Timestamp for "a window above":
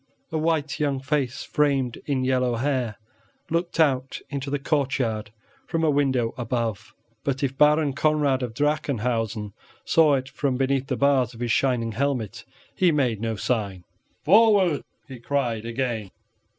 5.83-6.95